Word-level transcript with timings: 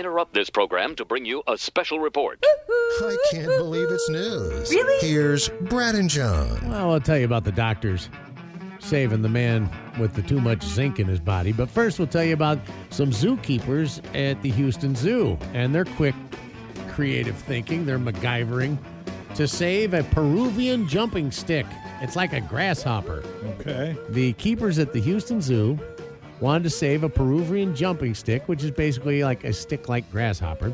interrupt 0.00 0.32
this 0.32 0.48
program 0.48 0.96
to 0.96 1.04
bring 1.04 1.26
you 1.26 1.42
a 1.46 1.58
special 1.58 2.00
report. 2.00 2.42
I 2.46 3.16
can't 3.30 3.46
believe 3.46 3.88
it's 3.90 4.08
news. 4.08 4.70
Really? 4.70 5.06
Here's 5.06 5.50
Brad 5.60 5.94
and 5.94 6.08
John. 6.08 6.58
Well, 6.68 6.92
I'll 6.92 7.00
tell 7.00 7.18
you 7.18 7.26
about 7.26 7.44
the 7.44 7.52
doctors 7.52 8.08
saving 8.78 9.20
the 9.20 9.28
man 9.28 9.70
with 10.00 10.14
the 10.14 10.22
too 10.22 10.40
much 10.40 10.62
zinc 10.62 10.98
in 10.98 11.06
his 11.06 11.20
body. 11.20 11.52
But 11.52 11.68
first, 11.68 11.98
we'll 11.98 12.08
tell 12.08 12.24
you 12.24 12.32
about 12.32 12.58
some 12.88 13.10
zookeepers 13.10 14.00
at 14.16 14.40
the 14.40 14.50
Houston 14.50 14.96
Zoo 14.96 15.36
and 15.52 15.74
their 15.74 15.84
quick, 15.84 16.14
creative 16.88 17.36
thinking. 17.36 17.84
They're 17.84 17.98
MacGyvering 17.98 18.78
to 19.34 19.46
save 19.46 19.92
a 19.92 20.02
Peruvian 20.04 20.88
jumping 20.88 21.30
stick. 21.30 21.66
It's 22.00 22.16
like 22.16 22.32
a 22.32 22.40
grasshopper. 22.40 23.22
Okay. 23.60 23.94
The 24.08 24.32
keepers 24.32 24.78
at 24.78 24.94
the 24.94 25.00
Houston 25.00 25.42
Zoo 25.42 25.78
wanted 26.40 26.64
to 26.64 26.70
save 26.70 27.04
a 27.04 27.08
Peruvian 27.08 27.74
jumping 27.74 28.14
stick, 28.14 28.48
which 28.48 28.64
is 28.64 28.70
basically 28.70 29.22
like 29.22 29.44
a 29.44 29.52
stick 29.52 29.88
like 29.88 30.10
grasshopper, 30.10 30.72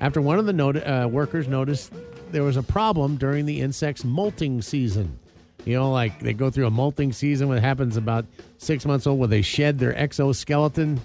after 0.00 0.20
one 0.20 0.38
of 0.38 0.46
the 0.46 0.52
not- 0.52 0.76
uh, 0.76 1.08
workers 1.10 1.48
noticed 1.48 1.92
there 2.30 2.42
was 2.42 2.56
a 2.56 2.62
problem 2.62 3.16
during 3.16 3.46
the 3.46 3.60
insect's 3.60 4.04
molting 4.04 4.60
season. 4.60 5.18
You 5.64 5.74
know, 5.74 5.90
like 5.90 6.20
they 6.20 6.34
go 6.34 6.50
through 6.50 6.66
a 6.66 6.70
molting 6.70 7.12
season 7.12 7.48
when 7.48 7.56
it 7.56 7.62
happens 7.62 7.96
about 7.96 8.26
six 8.58 8.84
months 8.84 9.06
old 9.06 9.18
where 9.18 9.28
they 9.28 9.40
shed 9.40 9.78
their 9.78 9.96
exoskeleton, 9.96 11.00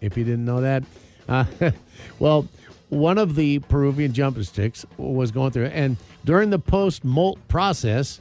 if 0.00 0.16
you 0.16 0.24
didn't 0.24 0.44
know 0.44 0.60
that. 0.62 0.84
Uh, 1.28 1.44
well, 2.18 2.48
one 2.88 3.18
of 3.18 3.34
the 3.34 3.58
Peruvian 3.58 4.12
jumping 4.14 4.44
sticks 4.44 4.86
was 4.96 5.30
going 5.30 5.50
through, 5.50 5.66
and 5.66 5.96
during 6.24 6.48
the 6.50 6.58
post 6.58 7.04
molt 7.04 7.38
process, 7.48 8.20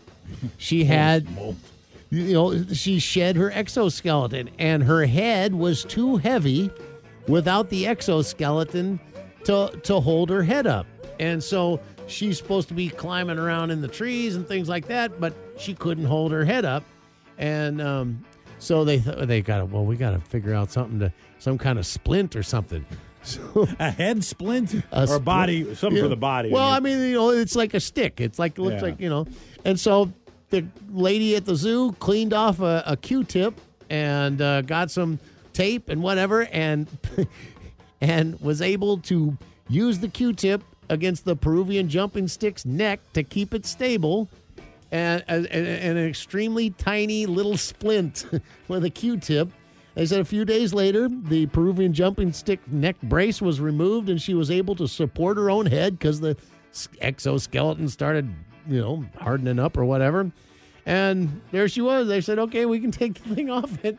she 0.58 0.84
had 0.84 1.26
you 2.10 2.34
know, 2.34 2.64
she 2.74 3.00
shed 3.00 3.36
her 3.36 3.52
exoskeleton, 3.52 4.50
and 4.60 4.84
her 4.84 5.06
head 5.06 5.54
was 5.56 5.84
too 5.84 6.18
heavy 6.18 6.70
without 7.28 7.70
the 7.70 7.88
exoskeleton 7.88 9.00
to 9.44 9.70
to 9.84 10.00
hold 10.00 10.30
her 10.30 10.44
head 10.44 10.68
up. 10.68 10.86
And 11.20 11.44
so 11.44 11.80
she's 12.08 12.38
supposed 12.38 12.68
to 12.70 12.74
be 12.74 12.90
climbing 12.90 13.38
around 13.40 13.72
in 13.72 13.82
the 13.82 13.88
trees 13.88 14.36
and 14.36 14.48
things 14.48 14.70
like 14.70 14.88
that, 14.88 15.20
but 15.20 15.34
she 15.58 15.74
couldn't 15.74 16.06
hold 16.06 16.32
her 16.32 16.46
head 16.46 16.64
up. 16.66 16.84
And 17.38 17.82
um, 17.82 18.24
so 18.60 18.84
they 18.86 19.00
th- 19.00 19.28
they 19.28 19.42
got 19.42 19.60
to 19.60 19.66
well, 19.66 19.86
we 19.86 19.96
got 19.98 20.12
to 20.12 20.20
figure 20.20 20.54
out 20.54 20.72
something 20.72 21.00
to 21.00 21.12
some 21.40 21.58
kind 21.58 21.78
of 21.80 21.86
splint 21.86 22.36
or 22.36 22.44
something. 22.44 22.86
So 23.24 23.68
A 23.80 23.92
head 23.92 24.24
splint 24.24 24.74
a 24.74 25.02
or 25.04 25.08
splint. 25.08 25.26
body, 25.26 25.76
something 25.76 25.98
Yeah. 25.98 26.04
for 26.04 26.08
the 26.08 26.16
body. 26.16 26.50
Well, 26.50 26.70
I 26.70 26.80
mean, 26.80 27.02
you 27.02 27.16
know, 27.16 27.32
it's 27.32 27.58
like 27.58 27.74
a 27.74 27.80
stick. 27.82 28.22
It's 28.22 28.40
like 28.40 28.58
it 28.58 28.62
looks 28.62 28.76
Yeah. 28.76 28.82
like 28.84 29.02
you 29.02 29.10
know, 29.10 29.26
and 29.66 29.78
so 29.78 30.14
the 30.50 30.66
lady 30.92 31.36
at 31.36 31.46
the 31.46 31.56
zoo 31.56 31.92
cleaned 31.94 32.34
off 32.34 32.60
a, 32.60 32.84
a 32.86 32.98
Q-tip 32.98 33.60
and 33.90 34.42
uh, 34.42 34.62
got 34.62 34.92
some 34.92 35.20
tape 35.54 35.90
and 35.90 36.02
whatever, 36.02 36.46
and 36.48 36.88
and 38.02 38.40
was 38.40 38.62
able 38.62 38.98
to 39.00 39.38
use 39.70 40.00
the 40.00 40.08
Q-tip 40.08 40.64
against 40.90 41.26
the 41.26 41.36
Peruvian 41.36 41.90
jumping 41.90 42.28
stick's 42.28 42.66
neck 42.66 43.00
to 43.14 43.24
keep 43.24 43.54
it 43.54 43.66
stable. 43.66 44.30
And, 44.90 45.22
and, 45.28 45.46
and 45.48 45.98
an 45.98 46.08
extremely 46.08 46.70
tiny 46.70 47.26
little 47.26 47.58
splint 47.58 48.26
with 48.70 48.86
a 48.86 48.90
Q-tip. 48.90 49.50
They 49.96 50.06
said 50.06 50.22
a 50.22 50.26
few 50.26 50.46
days 50.46 50.74
later, 50.74 51.10
the 51.10 51.48
Peruvian 51.48 51.92
jumping 51.92 52.32
stick 52.32 52.66
neck 52.72 52.96
brace 53.02 53.42
was 53.42 53.60
removed, 53.60 54.10
and 54.10 54.22
she 54.22 54.34
was 54.34 54.50
able 54.50 54.76
to 54.76 54.88
support 54.88 55.36
her 55.36 55.50
own 55.50 55.66
head 55.66 56.00
because 56.00 56.22
the 56.22 56.38
exoskeleton 57.02 57.90
started, 57.90 58.34
you 58.68 58.82
know, 58.82 59.06
hardening 59.20 59.60
up 59.60 59.78
or 59.78 59.86
whatever. 59.86 60.32
And 60.86 61.42
there 61.52 61.68
she 61.68 61.82
was. 61.82 62.08
They 62.08 62.22
said, 62.22 62.40
"Okay, 62.40 62.66
we 62.66 62.80
can 62.80 62.92
take 62.92 63.22
the 63.24 63.36
thing 63.36 63.50
off 63.50 63.84
it." 63.84 63.98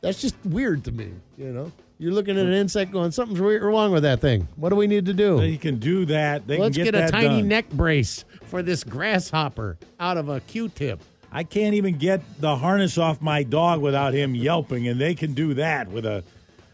That's 0.00 0.20
just 0.20 0.34
weird 0.44 0.84
to 0.84 0.92
me, 0.92 1.10
you 1.36 1.52
know. 1.52 1.72
You're 1.98 2.12
looking 2.12 2.38
at 2.38 2.46
an 2.46 2.52
insect, 2.52 2.92
going, 2.92 3.10
"Something's 3.10 3.40
weird 3.40 3.62
wrong 3.62 3.92
with 3.92 4.02
that 4.04 4.20
thing. 4.20 4.48
What 4.56 4.70
do 4.70 4.76
we 4.76 4.86
need 4.86 5.06
to 5.06 5.12
do?" 5.12 5.38
They 5.38 5.58
can 5.58 5.78
do 5.78 6.06
that. 6.06 6.46
They 6.46 6.58
Let's 6.58 6.76
can 6.76 6.86
get, 6.86 6.94
get, 6.94 7.08
a 7.08 7.12
tiny 7.12 7.40
done. 7.40 7.48
neck 7.48 7.70
brace 7.70 8.24
for 8.46 8.62
this 8.62 8.82
grasshopper 8.84 9.76
out 10.00 10.16
of 10.16 10.28
a 10.28 10.40
Q-tip. 10.40 11.00
I 11.30 11.44
can't 11.44 11.74
even 11.74 11.98
get 11.98 12.22
the 12.40 12.56
harness 12.56 12.98
off 12.98 13.20
my 13.20 13.42
dog 13.42 13.80
without 13.80 14.14
him 14.14 14.34
yelping, 14.34 14.88
and 14.88 15.00
they 15.00 15.14
can 15.14 15.34
do 15.34 15.54
that 15.54 15.88
with 15.88 16.06
a 16.06 16.24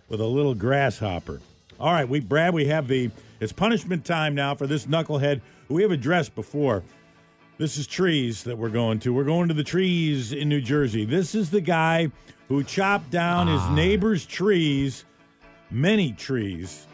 with 0.09 0.20
a 0.20 0.26
little 0.26 0.54
grasshopper. 0.54 1.41
All 1.78 1.92
right, 1.92 2.09
we 2.09 2.20
Brad, 2.20 2.54
we 2.54 2.66
have 2.66 2.88
the 2.88 3.10
it's 3.41 3.52
punishment 3.52 4.04
time 4.04 4.34
now 4.34 4.54
for 4.54 4.66
this 4.66 4.86
knucklehead 4.86 5.41
who 5.69 5.74
we 5.74 5.82
have 5.82 5.91
addressed 5.91 6.34
before. 6.34 6.82
This 7.58 7.78
is 7.78 7.86
trees 7.86 8.44
that 8.44 8.58
we're 8.58 8.69
going 8.69 8.98
to. 9.00 9.14
We're 9.14 9.24
going 9.24 9.48
to 9.48 9.54
the 9.54 9.64
trees 9.64 10.32
in 10.32 10.48
New 10.48 10.60
Jersey. 10.60 11.04
This 11.04 11.34
is 11.34 11.50
the 11.50 11.62
guy 11.62 12.10
who 12.48 12.62
chopped 12.62 13.10
down 13.10 13.47
his 13.47 13.62
ah. 13.62 13.74
neighbor's 13.74 14.26
trees, 14.26 15.04
many 15.70 16.12
trees, 16.12 16.86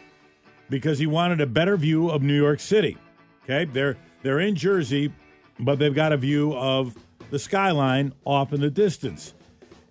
because 0.69 0.99
he 0.99 1.05
wanted 1.05 1.41
a 1.41 1.45
better 1.45 1.75
view 1.75 2.09
of 2.09 2.21
New 2.21 2.35
York 2.35 2.59
City. 2.59 2.97
Okay, 3.43 3.65
they're 3.65 3.97
they're 4.21 4.39
in 4.39 4.55
Jersey, 4.55 5.11
but 5.59 5.79
they've 5.79 5.93
got 5.93 6.13
a 6.13 6.17
view 6.17 6.53
of 6.55 6.95
the 7.29 7.39
skyline 7.39 8.13
off 8.25 8.53
in 8.53 8.61
the 8.61 8.71
distance. 8.71 9.33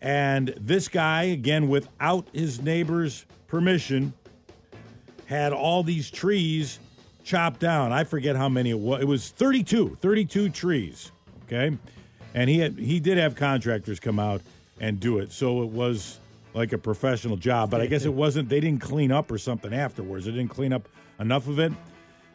And 0.00 0.54
this 0.58 0.88
guy, 0.88 1.24
again, 1.24 1.68
without 1.68 2.28
his 2.32 2.60
neighbor's 2.62 3.26
permission, 3.46 4.14
had 5.26 5.52
all 5.52 5.82
these 5.82 6.10
trees 6.10 6.78
chopped 7.24 7.60
down. 7.60 7.92
I 7.92 8.04
forget 8.04 8.36
how 8.36 8.48
many 8.48 8.70
it 8.70 8.78
was. 8.78 9.02
It 9.02 9.06
was 9.06 9.28
32, 9.30 9.98
32 10.00 10.48
trees. 10.50 11.12
Okay. 11.46 11.76
And 12.34 12.48
he 12.48 12.58
had 12.58 12.78
he 12.78 12.98
did 13.00 13.18
have 13.18 13.34
contractors 13.34 14.00
come 14.00 14.18
out 14.18 14.40
and 14.80 14.98
do 14.98 15.18
it. 15.18 15.32
So 15.32 15.62
it 15.62 15.68
was 15.68 16.18
like 16.54 16.72
a 16.72 16.78
professional 16.78 17.36
job. 17.36 17.70
But 17.70 17.80
I 17.80 17.86
guess 17.86 18.04
it 18.04 18.14
wasn't 18.14 18.48
they 18.48 18.60
didn't 18.60 18.80
clean 18.80 19.12
up 19.12 19.30
or 19.30 19.38
something 19.38 19.72
afterwards. 19.72 20.24
They 20.24 20.32
didn't 20.32 20.50
clean 20.50 20.72
up 20.72 20.88
enough 21.20 21.46
of 21.48 21.58
it. 21.58 21.72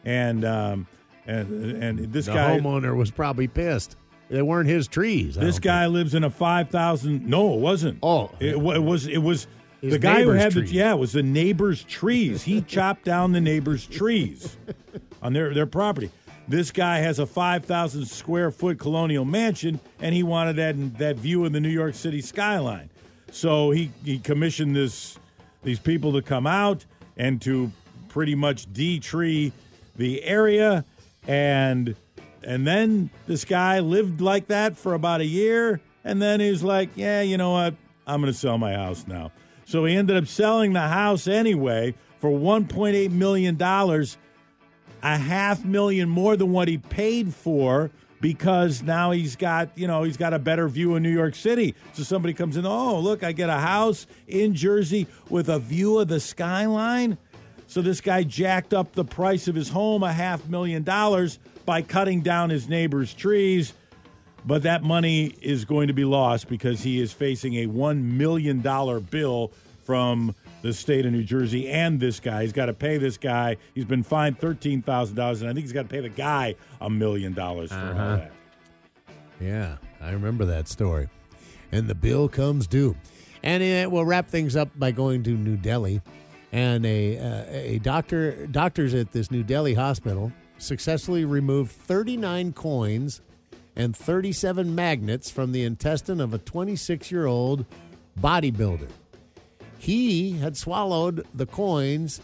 And 0.04 0.44
um 0.44 0.86
and 1.26 1.82
and 1.82 2.12
this 2.12 2.26
The 2.26 2.34
guy 2.34 2.58
homeowner 2.58 2.96
was 2.96 3.10
probably 3.10 3.48
pissed. 3.48 3.96
They 4.30 4.42
weren't 4.42 4.68
his 4.68 4.88
trees. 4.88 5.38
I 5.38 5.44
this 5.44 5.58
guy 5.58 5.86
lives 5.86 6.14
in 6.14 6.22
a 6.22 6.30
five 6.30 6.70
thousand. 6.70 7.26
No, 7.26 7.54
it 7.54 7.60
wasn't. 7.60 7.98
Oh. 8.02 8.30
it, 8.40 8.56
it 8.56 8.82
was. 8.82 9.06
It 9.06 9.18
was 9.18 9.46
His 9.80 9.92
the 9.92 9.98
guy 9.98 10.22
who 10.22 10.30
had 10.30 10.52
the 10.52 10.66
yeah. 10.66 10.92
It 10.92 10.98
was 10.98 11.12
the 11.12 11.22
neighbor's 11.22 11.84
trees. 11.84 12.44
He 12.44 12.60
chopped 12.66 13.04
down 13.04 13.32
the 13.32 13.40
neighbor's 13.40 13.86
trees 13.86 14.56
on 15.22 15.32
their 15.32 15.54
their 15.54 15.66
property. 15.66 16.10
This 16.48 16.70
guy 16.70 16.98
has 16.98 17.18
a 17.18 17.26
five 17.26 17.64
thousand 17.64 18.06
square 18.06 18.50
foot 18.50 18.78
colonial 18.78 19.24
mansion, 19.24 19.80
and 20.00 20.14
he 20.14 20.22
wanted 20.22 20.56
that 20.56 20.98
that 20.98 21.16
view 21.16 21.44
of 21.44 21.52
the 21.52 21.60
New 21.60 21.68
York 21.68 21.94
City 21.94 22.20
skyline. 22.20 22.90
So 23.30 23.70
he 23.70 23.90
he 24.04 24.18
commissioned 24.18 24.74
this 24.74 25.18
these 25.62 25.78
people 25.78 26.12
to 26.12 26.22
come 26.22 26.46
out 26.46 26.84
and 27.16 27.40
to 27.42 27.70
pretty 28.08 28.34
much 28.34 28.72
de-tree 28.72 29.52
the 29.96 30.22
area 30.22 30.84
and 31.26 31.94
and 32.42 32.66
then 32.66 33.10
this 33.26 33.44
guy 33.44 33.80
lived 33.80 34.20
like 34.20 34.46
that 34.46 34.76
for 34.76 34.94
about 34.94 35.20
a 35.20 35.26
year 35.26 35.80
and 36.04 36.22
then 36.22 36.40
he's 36.40 36.62
like 36.62 36.88
yeah 36.94 37.20
you 37.20 37.36
know 37.36 37.50
what 37.50 37.74
i'm 38.06 38.20
going 38.20 38.32
to 38.32 38.38
sell 38.38 38.56
my 38.56 38.72
house 38.72 39.06
now 39.06 39.30
so 39.68 39.84
he 39.84 39.94
ended 39.94 40.16
up 40.16 40.26
selling 40.26 40.72
the 40.72 40.80
house 40.80 41.28
anyway 41.28 41.94
for 42.20 42.30
1.8 42.30 43.10
million 43.10 43.54
dollars 43.54 44.16
a 45.02 45.18
half 45.18 45.62
million 45.62 46.08
more 46.08 46.36
than 46.38 46.50
what 46.52 46.68
he 46.68 46.78
paid 46.78 47.34
for 47.34 47.90
because 48.18 48.82
now 48.82 49.10
he's 49.10 49.36
got 49.36 49.68
you 49.76 49.86
know 49.86 50.04
he's 50.04 50.16
got 50.16 50.32
a 50.32 50.38
better 50.38 50.68
view 50.68 50.96
of 50.96 51.02
New 51.02 51.12
York 51.12 51.34
City. 51.34 51.74
So 51.92 52.02
somebody 52.02 52.32
comes 52.32 52.56
in, 52.56 52.64
oh 52.64 52.98
look, 52.98 53.22
I 53.22 53.32
get 53.32 53.50
a 53.50 53.58
house 53.58 54.06
in 54.26 54.54
Jersey 54.54 55.06
with 55.28 55.50
a 55.50 55.58
view 55.58 55.98
of 55.98 56.08
the 56.08 56.18
skyline. 56.18 57.18
So 57.66 57.82
this 57.82 58.00
guy 58.00 58.22
jacked 58.22 58.72
up 58.72 58.94
the 58.94 59.04
price 59.04 59.48
of 59.48 59.54
his 59.54 59.68
home 59.68 60.02
a 60.02 60.14
half 60.14 60.48
million 60.48 60.82
dollars 60.82 61.38
by 61.66 61.82
cutting 61.82 62.22
down 62.22 62.48
his 62.48 62.70
neighbor's 62.70 63.12
trees. 63.12 63.74
But 64.44 64.62
that 64.62 64.82
money 64.82 65.34
is 65.42 65.64
going 65.64 65.88
to 65.88 65.94
be 65.94 66.04
lost 66.04 66.48
because 66.48 66.82
he 66.82 67.00
is 67.00 67.12
facing 67.12 67.54
a 67.54 67.66
$1 67.66 68.02
million 68.02 68.60
bill 68.60 69.52
from 69.84 70.34
the 70.62 70.72
state 70.72 71.06
of 71.06 71.12
New 71.12 71.24
Jersey 71.24 71.68
and 71.68 72.00
this 72.00 72.20
guy. 72.20 72.42
He's 72.42 72.52
got 72.52 72.66
to 72.66 72.74
pay 72.74 72.98
this 72.98 73.16
guy. 73.16 73.56
He's 73.74 73.84
been 73.84 74.02
fined 74.02 74.38
$13,000, 74.38 75.10
and 75.10 75.20
I 75.22 75.52
think 75.52 75.58
he's 75.60 75.72
got 75.72 75.82
to 75.82 75.88
pay 75.88 76.00
the 76.00 76.08
guy 76.08 76.56
a 76.80 76.90
million 76.90 77.32
dollars 77.32 77.70
for 77.70 77.76
all 77.76 77.94
that. 77.94 78.32
Yeah, 79.40 79.76
I 80.00 80.10
remember 80.10 80.44
that 80.46 80.68
story. 80.68 81.08
And 81.70 81.86
the 81.86 81.94
bill 81.94 82.28
comes 82.28 82.66
due. 82.66 82.96
And 83.42 83.62
uh, 83.62 83.90
we'll 83.90 84.04
wrap 84.04 84.28
things 84.28 84.56
up 84.56 84.68
by 84.76 84.90
going 84.90 85.22
to 85.24 85.30
New 85.30 85.56
Delhi. 85.56 86.02
And 86.50 86.84
a, 86.84 87.18
uh, 87.18 87.44
a 87.50 87.78
doctor, 87.78 88.46
doctors 88.46 88.94
at 88.94 89.12
this 89.12 89.30
New 89.30 89.42
Delhi 89.42 89.74
hospital 89.74 90.32
successfully 90.58 91.24
removed 91.24 91.70
39 91.70 92.52
coins 92.52 93.20
and 93.78 93.96
37 93.96 94.74
magnets 94.74 95.30
from 95.30 95.52
the 95.52 95.64
intestine 95.64 96.20
of 96.20 96.34
a 96.34 96.38
26 96.38 97.10
year 97.10 97.24
old 97.26 97.64
bodybuilder. 98.20 98.88
He 99.78 100.32
had 100.32 100.56
swallowed 100.56 101.26
the 101.32 101.46
coins 101.46 102.20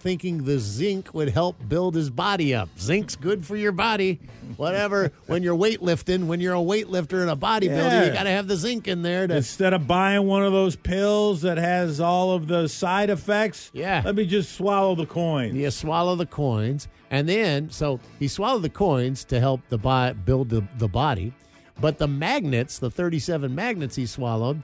thinking 0.00 0.44
the 0.44 0.58
zinc 0.58 1.12
would 1.14 1.28
help 1.30 1.56
build 1.68 1.94
his 1.94 2.10
body 2.10 2.54
up. 2.54 2.68
Zinc's 2.78 3.16
good 3.16 3.44
for 3.44 3.56
your 3.56 3.72
body. 3.72 4.20
Whatever. 4.56 5.12
when 5.26 5.42
you're 5.42 5.56
weightlifting, 5.56 6.26
when 6.26 6.40
you're 6.40 6.54
a 6.54 6.58
weightlifter 6.58 7.20
and 7.20 7.30
a 7.30 7.36
bodybuilder, 7.36 7.68
Yeah. 7.90 8.04
you 8.06 8.12
got 8.12 8.22
to 8.24 8.30
have 8.30 8.48
the 8.48 8.56
zinc 8.56 8.88
in 8.88 9.02
there 9.02 9.26
to. 9.26 9.36
Instead 9.36 9.72
of 9.74 9.86
buying 9.86 10.26
one 10.26 10.42
of 10.42 10.52
those 10.52 10.76
pills 10.76 11.42
that 11.42 11.58
has 11.58 12.00
all 12.00 12.32
of 12.32 12.46
the 12.48 12.68
side 12.68 13.10
effects, 13.10 13.70
Yeah. 13.74 14.02
let 14.04 14.14
me 14.14 14.24
just 14.26 14.52
swallow 14.54 14.94
the 14.94 15.06
coins. 15.06 15.54
You 15.54 15.70
swallow 15.70 16.14
the 16.16 16.26
coins, 16.26 16.88
and 17.10 17.28
then 17.28 17.70
so 17.70 18.00
he 18.18 18.28
swallowed 18.28 18.62
the 18.62 18.70
coins 18.70 19.24
to 19.26 19.40
help 19.40 19.60
the 19.68 19.78
bo- 19.78 20.14
build 20.14 20.48
the, 20.48 20.62
the 20.78 20.88
body, 20.88 21.32
but 21.80 21.98
the 21.98 22.08
magnets, 22.08 22.78
the 22.78 22.90
thirty-seven 22.90 23.54
magnets 23.54 23.96
he 23.96 24.06
swallowed, 24.06 24.62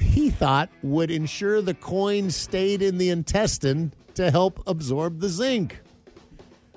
he 0.00 0.30
thought 0.30 0.70
would 0.82 1.10
ensure 1.10 1.60
the 1.60 1.74
coins 1.74 2.34
stayed 2.34 2.80
in 2.80 2.96
the 2.96 3.10
intestine 3.10 3.92
to 4.14 4.30
help 4.30 4.62
absorb 4.66 5.20
the 5.20 5.28
zinc. 5.28 5.80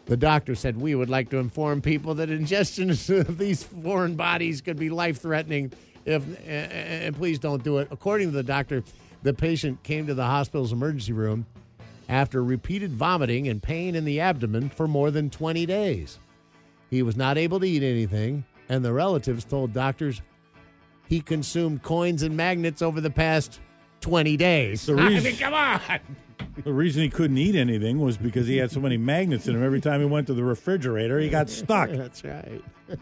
The 0.06 0.18
doctor 0.18 0.56
said 0.56 0.80
we 0.80 0.96
would 0.96 1.10
like 1.10 1.30
to 1.32 1.38
inform 1.38 1.82
people 1.82 2.16
that 2.16 2.30
ingestion 2.30 2.90
of 3.10 3.38
these 3.38 3.64
foreign 3.64 4.16
bodies 4.16 4.62
could 4.62 4.78
be 4.78 4.90
life-threatening. 4.90 5.74
If 6.06 6.24
and 6.48 7.14
please 7.16 7.38
don't 7.40 7.64
do 7.64 7.80
it. 7.80 7.90
According 7.92 8.30
to 8.30 8.36
the 8.36 8.44
doctor, 8.44 8.84
the 9.24 9.34
patient 9.34 9.84
came 9.84 10.08
to 10.08 10.14
the 10.14 10.24
hospital's 10.26 10.72
emergency 10.72 11.12
room 11.12 11.46
after 12.08 12.42
repeated 12.42 12.94
vomiting 12.94 13.50
and 13.50 13.62
pain 13.62 13.94
in 13.96 14.06
the 14.06 14.22
abdomen 14.22 14.70
for 14.70 14.88
more 14.88 15.12
than 15.12 15.30
20 15.30 15.66
days. 15.66 16.20
He 16.90 17.04
was 17.04 17.18
not 17.18 17.38
able 17.38 17.60
to 17.60 17.68
eat 17.68 17.84
anything, 17.84 18.46
and 18.70 18.86
the 18.86 18.94
relatives 18.94 19.44
told 19.44 19.74
doctors 19.74 20.22
he 21.10 21.20
consumed 21.20 21.84
coins 21.84 22.24
and 22.24 22.38
magnets 22.38 22.82
over 22.82 23.02
the 23.02 23.10
past 23.10 23.60
20 24.00 24.38
days. 24.38 24.86
The 24.86 24.94
I 24.98 25.08
reason- 25.08 25.24
mean, 25.26 25.36
come 25.38 25.54
on. 25.54 25.82
The 26.64 26.74
reason 26.74 27.04
he 27.04 27.10
couldn't 27.10 27.38
eat 27.38 27.56
anything 27.56 28.00
was 28.00 28.18
because 28.18 28.48
he 28.48 28.58
had 28.58 28.72
so 28.72 28.80
many 28.80 28.98
magnets 28.98 29.48
in 29.48 29.56
him. 29.56 29.64
Every 29.64 29.82
time 29.82 30.00
he 30.00 30.06
went 30.06 30.28
to 30.28 30.34
the 30.34 30.44
refrigerator, 30.44 31.20
he 31.20 31.30
got 31.30 31.50
stuck. 31.50 31.90
That's 31.92 32.24
right. 32.24 32.64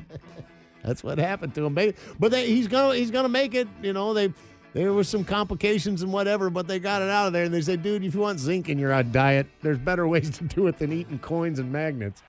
That's 0.84 1.04
what 1.04 1.18
happened 1.18 1.56
to 1.56 1.66
him. 1.66 1.74
But 2.19 2.31
they, 2.31 2.48
he's 2.48 2.68
gonna 2.68 2.96
he's 2.96 3.12
gonna 3.12 3.30
make 3.30 3.56
it. 3.56 3.68
You 3.81 3.94
know 3.94 4.13
they 4.13 4.34
there 4.74 4.92
was 4.92 5.07
some 5.07 5.24
complications 5.24 6.02
and 6.02 6.12
whatever, 6.12 6.50
but 6.50 6.68
they 6.68 6.80
got 6.80 7.02
it 7.02 7.10
out 7.10 7.28
of 7.28 7.34
there. 7.34 7.46
And 7.46 7.54
they 7.54 7.62
said, 7.62 7.81
dude, 7.81 8.04
if 8.04 8.13
you 8.13 8.19
want 8.19 8.40
zinc 8.40 8.68
in 8.68 8.78
your 8.78 9.02
diet, 9.04 9.48
there's 9.62 9.78
better 9.78 10.06
ways 10.06 10.30
to 10.38 10.44
do 10.44 10.68
it 10.68 10.78
than 10.78 10.92
eating 10.92 11.18
coins 11.19 11.60
and 11.60 11.72
magnets. 11.72 12.22